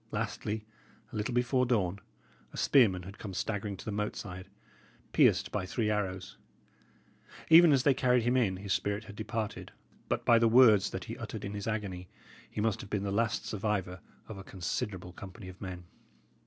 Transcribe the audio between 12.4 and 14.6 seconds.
he must have been the last survivor of a